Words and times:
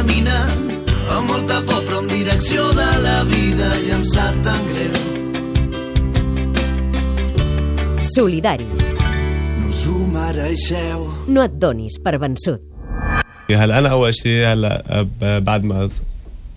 caminant 0.00 0.54
amb 1.10 1.28
molta 1.30 1.60
por 1.66 1.82
però 1.86 2.00
en 2.02 2.08
direcció 2.08 2.64
de 2.78 2.88
la 3.04 3.18
vida 3.28 3.68
i 3.86 3.92
em 3.96 4.04
sap 4.04 4.38
tan 4.46 4.62
greu. 4.70 4.96
Solidaris. 8.14 8.92
No 9.60 9.68
us 9.68 9.82
ho 9.86 9.98
mereixeu. 10.14 11.04
No 11.28 11.44
et 11.44 11.60
donis 11.60 12.00
per 12.00 12.16
vençut. 12.18 12.62
هلا 13.50 13.78
انا 13.78 13.88
اول 13.88 14.14
شيء 14.14 14.46
هلا 14.52 15.06
بعد 15.38 15.64
ما 15.64 15.88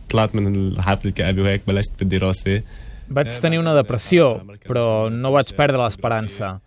طلعت 0.10 0.36
من 0.36 0.56
الحفل 0.56 1.08
الكآبي 1.08 1.42
وهيك 1.42 1.62
بلشت 1.68 1.92
بالدراسه 2.00 2.62
Vaig 3.10 3.40
tenir 3.42 3.58
una 3.58 3.74
depressió, 3.74 4.26
però 4.70 5.10
no 5.10 5.32
vaig 5.34 5.50
perdre 5.58 5.80
l'esperança. 5.82 6.60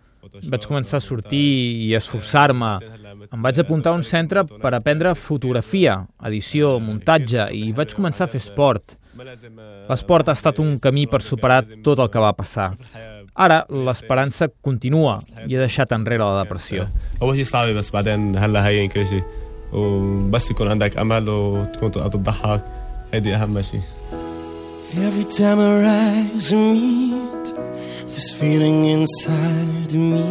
Vaig 0.51 0.65
començar 0.67 0.99
a 0.99 1.03
sortir 1.03 1.39
i 1.85 1.93
a 1.95 2.01
esforçar-me. 2.01 2.71
Em 3.33 3.41
vaig 3.41 3.59
apuntar 3.59 3.93
a 3.93 3.95
un 3.95 4.03
centre 4.03 4.43
per 4.45 4.73
aprendre 4.73 5.13
fotografia, 5.15 5.95
edició, 6.29 6.79
muntatge 6.79 7.47
i 7.53 7.71
vaig 7.73 7.95
començar 7.97 8.27
a 8.27 8.31
fer 8.31 8.41
esport. 8.43 8.95
L'esport 9.89 10.29
ha 10.29 10.35
estat 10.37 10.59
un 10.59 10.77
camí 10.81 11.05
per 11.09 11.21
superar 11.21 11.63
tot 11.85 11.99
el 11.99 12.09
que 12.13 12.21
va 12.21 12.33
passar. 12.37 12.73
Ara 13.33 13.63
l'esperança 13.69 14.47
continua 14.61 15.15
i 15.47 15.55
he 15.55 15.59
deixat 15.59 15.91
enrere 15.97 16.21
la 16.23 16.43
depressió. 16.43 16.87
اول 17.21 17.35
شيء 17.35 17.43
صعب 17.43 17.67
بس 17.67 17.91
بعدين 17.91 18.37
هلا 18.37 18.67
هين 18.67 18.89
كل 18.89 19.07
شيء 19.07 19.23
وبس 19.73 20.51
يكون 20.51 20.67
عندك 20.67 20.97
امل 20.97 21.29
وتكون 21.29 21.91
تقدر 21.91 22.07
تضحك 22.07 22.61
هيدي 23.13 23.35
اهم 23.35 23.61
شيء 23.61 23.81
Every 24.93 25.25
time 25.25 25.59
I 25.59 25.71
rise 25.87 26.51
and 26.51 26.81
meet 27.11 27.45
this 28.13 28.29
feeling 28.39 28.85
inside 28.95 29.93
me 29.93 30.23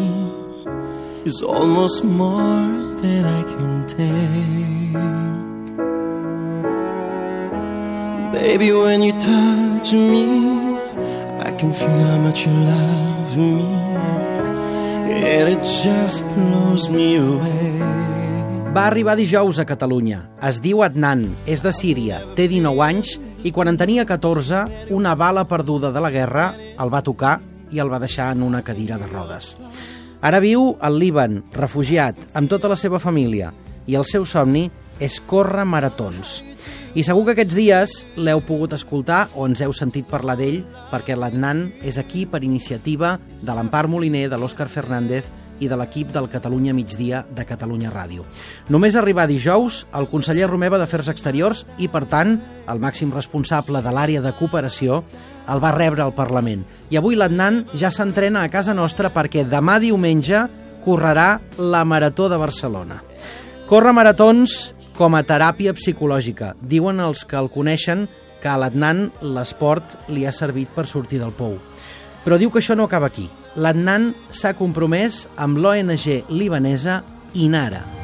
is 1.28 1.44
almost 1.44 2.06
more 2.06 2.72
than 3.04 3.26
I 3.28 3.44
can 3.44 3.84
take. 3.86 4.96
Baby, 8.32 8.72
when 8.72 9.04
you 9.04 9.12
touch 9.20 9.92
me, 9.92 10.24
I 11.44 11.52
can 11.60 11.72
feel 11.76 12.00
how 12.08 12.20
much 12.24 12.48
you 12.48 12.54
love 12.54 13.36
me, 13.36 13.60
and 15.36 15.52
it 15.52 15.64
just 15.84 16.24
blows 16.32 16.88
me 16.88 17.18
away. 17.20 17.76
Va 18.72 18.88
arribar 18.88 19.18
dijous 19.20 19.60
a 19.60 19.66
Catalunya. 19.66 20.22
Es 20.40 20.62
diu 20.64 20.80
Adnan, 20.86 21.26
és 21.44 21.60
de 21.66 21.76
Síria, 21.76 22.22
té 22.40 22.48
19 22.48 22.88
anys 22.88 23.18
i 23.44 23.52
quan 23.52 23.68
en 23.68 23.76
tenia 23.76 24.08
14, 24.08 24.64
una 24.96 25.16
bala 25.20 25.44
perduda 25.50 25.92
de 25.92 26.04
la 26.04 26.14
guerra 26.14 26.54
el 26.56 26.94
va 26.94 27.04
tocar 27.04 27.40
i 27.72 27.84
el 27.84 27.92
va 27.92 28.00
deixar 28.00 28.32
en 28.32 28.48
una 28.48 28.64
cadira 28.64 29.02
de 29.02 29.12
rodes. 29.12 29.58
Ara 30.22 30.40
viu 30.42 30.72
al 30.82 30.98
Líban, 30.98 31.44
refugiat, 31.54 32.18
amb 32.34 32.50
tota 32.50 32.70
la 32.72 32.76
seva 32.80 32.98
família, 32.98 33.52
i 33.86 33.96
el 33.96 34.06
seu 34.10 34.26
somni 34.26 34.66
és 35.00 35.20
córrer 35.22 35.66
maratons. 35.70 36.40
I 36.98 37.04
segur 37.06 37.28
que 37.28 37.36
aquests 37.36 37.54
dies 37.54 37.92
l'heu 38.18 38.42
pogut 38.42 38.74
escoltar 38.74 39.28
o 39.38 39.46
ens 39.46 39.62
heu 39.62 39.74
sentit 39.78 40.08
parlar 40.10 40.34
d'ell 40.40 40.64
perquè 40.90 41.14
l'Adnan 41.14 41.68
és 41.86 42.00
aquí 42.02 42.26
per 42.26 42.42
iniciativa 42.42 43.20
de 43.44 43.54
l'Empar 43.54 43.86
Moliner, 43.86 44.26
de 44.32 44.40
l'Òscar 44.42 44.66
Fernández 44.74 45.30
i 45.62 45.70
de 45.70 45.78
l'equip 45.78 46.10
del 46.14 46.30
Catalunya 46.34 46.74
Migdia 46.74 47.24
de 47.38 47.46
Catalunya 47.46 47.94
Ràdio. 47.94 48.26
Només 48.74 48.98
arribar 48.98 49.28
dijous, 49.30 49.84
el 49.94 50.10
conseller 50.10 50.50
Romeva 50.50 50.82
d'Afers 50.82 51.14
Exteriors 51.14 51.66
i, 51.78 51.86
per 51.86 52.08
tant, 52.10 52.40
el 52.66 52.82
màxim 52.82 53.14
responsable 53.14 53.82
de 53.86 53.94
l'àrea 53.94 54.26
de 54.26 54.34
cooperació 54.38 55.04
el 55.48 55.64
va 55.64 55.74
rebre 55.76 56.04
al 56.04 56.16
Parlament. 56.16 56.64
I 56.90 57.00
avui 57.00 57.18
l'Adnan 57.18 57.64
ja 57.74 57.92
s'entrena 57.92 58.44
a 58.44 58.52
casa 58.54 58.76
nostra 58.78 59.12
perquè 59.14 59.46
demà 59.48 59.80
diumenge 59.84 60.46
correrà 60.86 61.40
la 61.58 61.84
Marató 61.84 62.30
de 62.30 62.40
Barcelona. 62.40 63.02
Corre 63.68 63.92
maratons 63.92 64.72
com 64.96 65.18
a 65.18 65.24
teràpia 65.28 65.74
psicològica. 65.76 66.54
Diuen 66.62 67.02
els 67.04 67.26
que 67.28 67.36
el 67.36 67.52
coneixen 67.52 68.06
que 68.40 68.48
a 68.48 68.56
l'Adnan 68.56 69.10
l'esport 69.22 69.98
li 70.08 70.24
ha 70.26 70.32
servit 70.32 70.72
per 70.72 70.88
sortir 70.88 71.20
del 71.20 71.36
pou. 71.36 71.58
Però 72.24 72.40
diu 72.40 72.52
que 72.52 72.64
això 72.64 72.80
no 72.80 72.88
acaba 72.88 73.12
aquí. 73.12 73.28
L'Adnan 73.60 74.14
s'ha 74.30 74.56
compromès 74.56 75.26
amb 75.36 75.60
l'ONG 75.60 76.30
libanesa 76.32 77.02
Inara. 77.36 77.97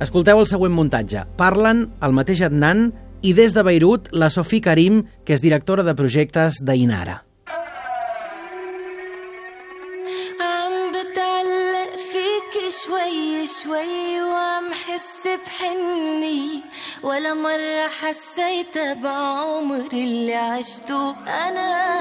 Escolteu 0.00 0.40
el 0.40 0.46
següent 0.48 0.72
muntatge. 0.72 1.26
Parlen 1.36 1.88
el 2.00 2.14
mateix 2.16 2.40
Adnan 2.46 2.90
i 3.22 3.34
des 3.36 3.52
de 3.52 3.64
Beirut 3.66 4.08
la 4.16 4.30
Sofí 4.32 4.62
Karim, 4.64 5.02
que 5.24 5.36
és 5.36 5.42
directora 5.44 5.84
de 5.84 5.94
projectes 5.94 6.62
d'Inara. 6.64 7.20
عم 10.40 10.92
بتعلق 10.92 11.92
فيك 12.12 12.54
شوي 12.84 13.46
شوي 13.46 14.22
وعم 14.22 14.72
حس 14.72 15.28
بحني 15.44 16.53
ولا 17.04 17.34
مرة 17.34 17.88
حسيتها 18.00 18.94
بعمري 18.94 20.04
اللي 20.04 20.34
عشته 20.34 21.10
أنا 21.10 22.00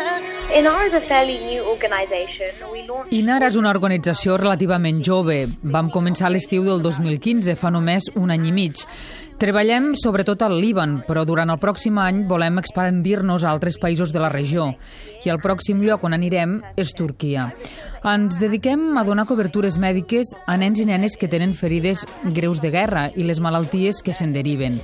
INAR 0.49 0.87
is 0.87 0.93
a 0.93 1.01
fairly 1.01 1.37
new 1.37 1.63
organisation. 1.63 2.51
We 2.73 2.81
launched 2.89 3.13
INAR 3.13 3.43
és 3.43 3.55
una 3.55 3.69
organització 3.69 4.37
relativament 4.37 5.03
jove. 5.05 5.37
Vam 5.75 5.91
començar 5.93 6.25
a 6.27 6.33
l'estiu 6.33 6.65
del 6.65 6.81
2015, 6.81 7.55
fa 7.55 7.69
només 7.69 8.09
un 8.15 8.33
any 8.33 8.47
i 8.49 8.51
mig. 8.51 8.85
Treballem 9.34 9.96
sobretot 9.98 10.44
al 10.46 10.54
Líban, 10.62 11.00
però 11.08 11.24
durant 11.26 11.50
el 11.50 11.58
pròxim 11.58 11.96
any 11.98 12.20
volem 12.30 12.60
expandir-nos 12.60 13.42
a 13.42 13.50
altres 13.50 13.80
països 13.82 14.12
de 14.14 14.20
la 14.22 14.30
regió. 14.30 14.68
I 15.26 15.32
el 15.32 15.40
pròxim 15.42 15.80
lloc 15.82 16.04
on 16.06 16.14
anirem 16.14 16.60
és 16.78 16.92
Turquia. 16.94 17.48
Ens 18.06 18.38
dediquem 18.38 18.94
a 18.96 19.02
donar 19.02 19.26
cobertures 19.26 19.80
mèdiques 19.82 20.30
a 20.46 20.54
nens 20.60 20.78
i 20.78 20.86
nenes 20.86 21.18
que 21.18 21.28
tenen 21.28 21.56
ferides 21.58 22.04
greus 22.36 22.62
de 22.62 22.70
guerra 22.70 23.08
i 23.10 23.26
les 23.26 23.42
malalties 23.42 24.04
que 24.06 24.14
se'n 24.14 24.32
deriven. 24.32 24.78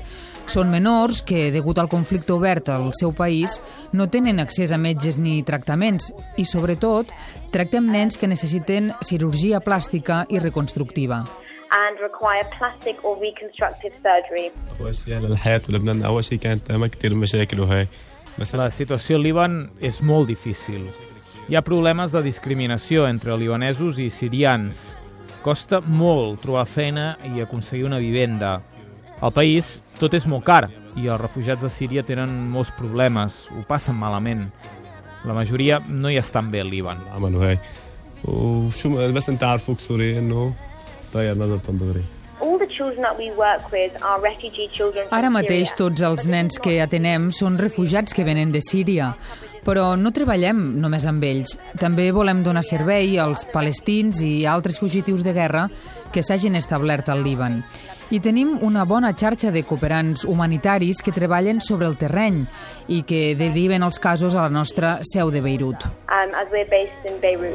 Són 0.50 0.66
menors 0.66 1.20
que, 1.22 1.52
degut 1.54 1.78
al 1.78 1.86
conflicte 1.86 2.34
obert 2.34 2.72
al 2.74 2.88
seu 2.98 3.12
país, 3.14 3.60
no 3.94 4.08
tenen 4.10 4.42
accés 4.42 4.72
a 4.74 4.80
metges 4.82 5.14
ni 5.14 5.44
tractaments 5.46 6.10
i, 6.34 6.42
sobretot, 6.42 7.14
tractem 7.54 7.86
nens 7.86 8.18
que 8.18 8.26
necessiten 8.26 8.90
cirurgia 9.06 9.62
plàstica 9.62 10.24
i 10.26 10.42
reconstructiva 10.42 11.22
and 11.71 11.99
require 11.99 12.45
plastic 12.57 12.95
or 13.05 13.13
reconstructive 13.27 13.93
surgery. 14.03 14.51
اول 14.79 14.95
شيء 14.95 15.17
هلا 15.17 15.27
الحياه 15.27 15.61
بلبنان 15.69 16.03
اول 16.03 16.23
شيء 16.23 16.37
كانت 16.37 16.71
ما 16.71 16.87
كثير 16.87 17.15
مشاكل 17.15 17.59
وهيك 17.59 17.87
بس 18.39 18.55
La 18.55 18.71
situació 18.71 19.15
al 19.15 19.23
Líban 19.23 19.69
és 19.81 20.01
molt 20.01 20.27
difícil. 20.27 20.81
Hi 21.49 21.55
ha 21.55 21.61
problemes 21.61 22.11
de 22.11 22.21
discriminació 22.23 23.07
entre 23.07 23.37
libanesos 23.37 23.99
i 23.99 24.09
sirians. 24.09 24.97
Costa 25.43 25.79
molt 25.81 26.41
trobar 26.41 26.65
feina 26.65 27.17
i 27.23 27.41
aconseguir 27.41 27.85
una 27.85 27.99
vivenda. 28.01 28.61
Al 29.21 29.31
país 29.31 29.81
tot 29.99 30.13
és 30.13 30.25
molt 30.27 30.43
car 30.43 30.65
i 30.97 31.07
els 31.07 31.21
refugiats 31.21 31.61
de 31.61 31.69
Síria 31.69 32.03
tenen 32.03 32.31
molts 32.51 32.71
problemes, 32.75 33.45
ho 33.53 33.61
passen 33.67 33.95
malament. 33.95 34.49
La 35.25 35.33
majoria 35.33 35.79
no 35.87 36.09
hi 36.09 36.17
estan 36.17 36.51
bé 36.51 36.61
al 36.61 36.69
Líban. 36.69 36.97
العمل 37.07 37.35
وهيك 37.35 37.59
وشو 38.23 39.13
بس 39.13 39.29
انت 39.29 39.43
عارفوك 39.43 39.79
سوري 39.79 40.19
انه 40.19 40.53
They 41.12 41.28
are 41.28 41.32
another 41.32 41.60
Tandabari. 41.60 42.04
Ara 45.10 45.30
mateix 45.30 45.74
tots 45.76 46.02
els 46.06 46.26
nens 46.30 46.56
que 46.62 46.78
atenem 46.80 47.28
són 47.36 47.58
refugiats 47.60 48.16
que 48.16 48.24
venen 48.24 48.52
de 48.54 48.62
Síria, 48.64 49.10
però 49.66 49.92
no 50.00 50.12
treballem 50.16 50.80
només 50.80 51.04
amb 51.06 51.24
ells. 51.28 51.58
També 51.80 52.08
volem 52.16 52.42
donar 52.46 52.64
servei 52.64 53.18
als 53.20 53.44
palestins 53.52 54.22
i 54.24 54.46
altres 54.48 54.80
fugitius 54.80 55.24
de 55.26 55.34
guerra 55.36 55.68
que 56.14 56.24
s'hagin 56.24 56.56
establert 56.56 57.12
al 57.12 57.22
Líban. 57.26 57.60
I 58.10 58.18
tenim 58.18 58.56
una 58.66 58.82
bona 58.88 59.12
xarxa 59.14 59.52
de 59.54 59.62
cooperants 59.62 60.24
humanitaris 60.26 60.98
que 61.04 61.14
treballen 61.14 61.60
sobre 61.62 61.86
el 61.86 61.94
terreny 62.00 62.42
i 62.88 63.04
que 63.06 63.36
deriven 63.38 63.84
els 63.86 64.00
casos 64.02 64.34
a 64.34 64.48
la 64.48 64.50
nostra 64.50 64.98
seu 65.06 65.30
de 65.30 65.44
Beirut. 65.44 65.84
Um, 66.08 66.34
as 66.34 66.50
we're 66.50 66.66
based 66.66 67.04
in 67.06 67.20
Beirut. 67.20 67.54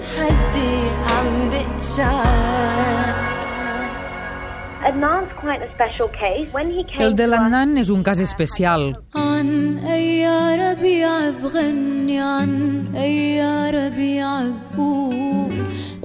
El 7.01 7.15
de 7.17 7.25
l'Annan 7.27 7.77
és 7.81 7.89
un 7.89 8.03
cas 8.05 8.21
especial. 8.21 8.91
عن 9.13 9.45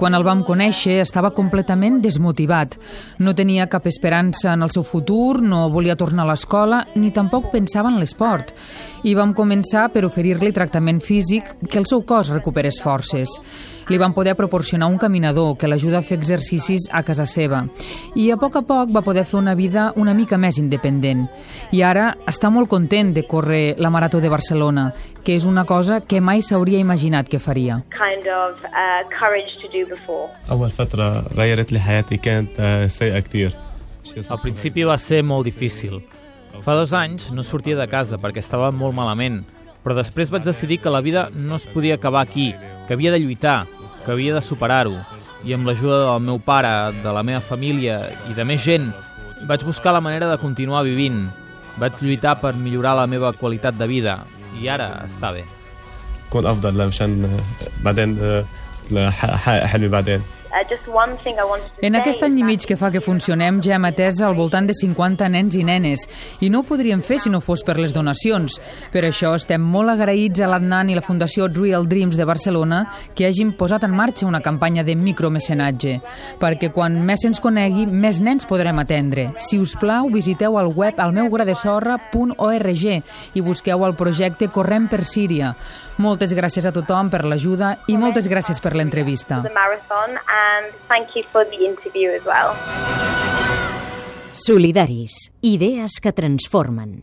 Quan 0.01 0.15
el 0.17 0.23
vam 0.25 0.39
conèixer 0.41 0.95
estava 1.03 1.29
completament 1.37 1.99
desmotivat. 2.01 2.73
No 3.21 3.35
tenia 3.37 3.67
cap 3.69 3.85
esperança 3.85 4.55
en 4.55 4.65
el 4.65 4.71
seu 4.73 4.81
futur, 4.81 5.43
no 5.45 5.67
volia 5.69 5.93
tornar 5.93 6.25
a 6.25 6.31
l'escola 6.31 6.79
ni 6.95 7.11
tampoc 7.13 7.51
pensava 7.51 7.91
en 7.93 7.99
l'esport. 8.01 8.49
I 9.05 9.13
vam 9.13 9.35
començar 9.37 9.91
per 9.93 10.01
oferir-li 10.07 10.49
tractament 10.57 11.03
físic 11.05 11.53
que 11.69 11.77
el 11.77 11.85
seu 11.85 12.01
cos 12.01 12.33
recuperés 12.33 12.81
forces. 12.81 13.29
Li 13.89 13.99
vam 14.01 14.13
poder 14.13 14.33
proporcionar 14.37 14.89
un 14.89 14.97
caminador 14.97 15.53
que 15.57 15.67
l'ajuda 15.69 15.99
a 15.99 16.05
fer 16.05 16.17
exercicis 16.17 16.87
a 16.89 17.03
casa 17.03 17.27
seva. 17.29 17.61
I 18.15 18.29
a 18.31 18.37
poc 18.41 18.57
a 18.57 18.65
poc 18.65 18.89
va 18.93 19.05
poder 19.05 19.25
fer 19.25 19.37
una 19.37 19.53
vida 19.53 19.91
una 19.97 20.15
mica 20.17 20.37
més 20.37 20.57
independent. 20.57 21.27
I 21.71 21.85
ara 21.85 22.15
està 22.25 22.49
molt 22.49 22.69
content 22.69 23.13
de 23.13 23.27
córrer 23.27 23.75
la 23.77 23.93
Marató 23.93 24.21
de 24.21 24.33
Barcelona, 24.33 24.91
que 25.21 25.35
és 25.35 25.45
una 25.45 25.65
cosa 25.65 26.01
que 26.01 26.21
mai 26.21 26.41
s'hauria 26.41 26.79
imaginat 26.79 27.29
que 27.29 27.37
faria. 27.37 27.83
kind 28.21 28.27
of 28.27 28.63
uh, 28.65 29.03
courage 29.19 29.51
to 29.61 29.67
do 29.67 29.85
before. 29.90 30.28
أول 30.50 30.70
فترة 30.70 31.24
غيرت 31.36 31.72
لي 31.72 31.80
حياتي 31.80 32.16
كانت 32.16 32.50
آه، 32.60 32.86
سيئة 32.86 33.20
كتير 33.20 33.52
Al 34.28 34.38
principi 34.40 34.84
va 34.84 34.98
ser 34.98 35.22
molt 35.22 35.44
difícil. 35.44 36.00
Fa 36.64 36.74
dos 36.78 36.92
anys 36.94 37.32
no 37.34 37.42
sortia 37.42 37.76
de 37.76 37.86
casa 37.90 38.16
perquè 38.22 38.38
estava 38.38 38.70
molt 38.70 38.94
malament, 38.94 39.40
però 39.82 39.96
després 39.98 40.30
vaig 40.30 40.44
decidir 40.46 40.78
que 40.80 40.92
la 40.94 41.02
vida 41.02 41.28
no 41.34 41.56
es 41.56 41.66
podia 41.66 41.94
acabar 41.98 42.22
aquí, 42.22 42.54
que 42.86 42.94
havia 42.94 43.12
de 43.12 43.18
lluitar, 43.20 43.66
que 44.04 44.12
havia 44.12 44.34
de 44.34 44.42
superar-ho. 44.42 44.96
I 45.44 45.52
amb 45.54 45.66
l'ajuda 45.66 45.98
del 46.04 46.22
meu 46.22 46.38
pare, 46.38 46.92
de 47.02 47.12
la 47.12 47.22
meva 47.26 47.42
família 47.42 47.98
i 48.30 48.34
de 48.38 48.46
més 48.46 48.62
gent, 48.64 48.88
vaig 49.50 49.66
buscar 49.66 49.92
la 49.92 50.00
manera 50.00 50.30
de 50.30 50.38
continuar 50.38 50.86
vivint. 50.86 51.26
Vaig 51.76 51.98
lluitar 52.00 52.38
per 52.40 52.54
millorar 52.54 52.96
la 52.96 53.10
meva 53.10 53.34
qualitat 53.36 53.76
de 53.76 53.86
vida 53.90 54.20
i 54.62 54.70
ara 54.70 55.02
està 55.04 55.34
bé. 55.34 55.44
كون 56.30 56.46
أفضل 56.46 56.86
مشان 56.86 57.24
آه، 57.24 57.84
بعدين 57.84 58.18
لحقق 58.91 59.63
بعدين. 59.87 60.21
En 61.81 61.95
aquest 61.95 62.23
any 62.23 62.39
i 62.39 62.43
mig 62.45 62.65
que 62.67 62.77
fa 62.77 62.91
que 62.91 63.01
funcionem 63.03 63.61
ja 63.63 63.75
hem 63.77 63.85
atès 63.87 64.21
al 64.21 64.35
voltant 64.37 64.67
de 64.67 64.75
50 64.77 65.29
nens 65.31 65.55
i 65.55 65.63
nenes 65.67 66.07
i 66.41 66.49
no 66.49 66.59
ho 66.61 66.67
podríem 66.67 67.01
fer 67.05 67.19
si 67.19 67.29
no 67.33 67.39
fos 67.41 67.63
per 67.63 67.77
les 67.79 67.93
donacions. 67.93 68.59
Per 68.91 69.03
això 69.07 69.33
estem 69.37 69.61
molt 69.61 69.89
agraïts 69.93 70.41
a 70.41 70.47
l'Adnan 70.51 70.89
i 70.89 70.95
la 70.97 71.05
Fundació 71.05 71.47
Real 71.47 71.87
Dreams 71.87 72.17
de 72.19 72.25
Barcelona 72.27 72.85
que 73.15 73.25
hagin 73.27 73.53
posat 73.57 73.83
en 73.87 73.95
marxa 73.95 74.27
una 74.27 74.41
campanya 74.41 74.83
de 74.83 74.95
micromecenatge, 74.95 76.01
perquè 76.41 76.71
quan 76.73 77.05
més 77.05 77.21
se'ns 77.23 77.39
conegui, 77.43 77.85
més 77.85 78.21
nens 78.21 78.45
podrem 78.49 78.79
atendre. 78.81 79.31
Si 79.39 79.59
us 79.61 79.75
plau, 79.79 80.09
visiteu 80.13 80.59
el 80.59 80.67
web 80.75 80.99
almeugradesorra.org 80.99 82.85
i 83.33 83.41
busqueu 83.41 83.85
el 83.85 83.95
projecte 83.95 84.49
Correm 84.51 84.87
per 84.91 85.05
Síria. 85.05 85.55
Moltes 86.01 86.33
gràcies 86.33 86.65
a 86.65 86.71
tothom 86.73 87.09
per 87.13 87.23
l'ajuda 87.27 87.75
i 87.91 87.97
moltes 87.99 88.27
gràcies 88.31 88.61
per 88.63 88.73
l'entrevista. 88.75 89.41
And 90.41 90.73
thank 90.87 91.15
you 91.15 91.23
for 91.31 91.43
the 91.45 91.65
interview 91.65 92.09
as 92.11 92.23
well. 92.25 92.55
Solidaris. 94.33 95.31
Idees 95.41 95.99
que 95.99 96.11
transformen. 96.13 96.99